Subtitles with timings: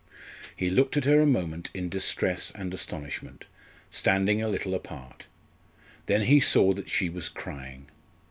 [0.55, 3.45] He looked at her a moment in distress and astonishment,
[3.91, 5.27] standing a little apart.
[6.07, 7.85] Then he saw that she was crying.